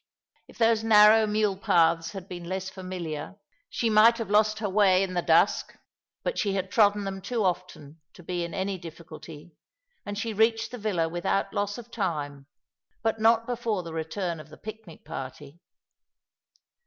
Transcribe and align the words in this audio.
If 0.47 0.57
those 0.57 0.83
narrow 0.83 1.27
mule 1.27 1.55
paths 1.55 2.13
had 2.13 2.27
been 2.27 2.45
less 2.49 2.71
familiar, 2.71 3.35
she 3.69 3.87
might 3.87 4.17
have 4.17 4.31
lost 4.31 4.57
her 4.57 4.67
way 4.67 5.03
in 5.03 5.13
the 5.13 5.21
dusk; 5.21 5.75
but 6.23 6.39
she 6.39 6.53
had 6.53 6.71
trodden 6.71 7.03
them 7.03 7.21
too 7.21 7.43
often 7.43 8.01
to 8.13 8.23
be 8.23 8.43
in 8.43 8.51
any 8.55 8.79
difficulty, 8.79 9.51
and 10.03 10.17
she 10.17 10.33
reached 10.33 10.71
the 10.71 10.79
villa 10.79 11.07
without 11.07 11.53
loss 11.53 11.77
of 11.77 11.91
time, 11.91 12.47
but 13.03 13.21
not 13.21 13.45
before 13.45 13.83
the 13.83 13.93
return 13.93 14.39
of 14.39 14.49
the 14.49 14.57
picnic 14.57 15.05
party. 15.05 15.59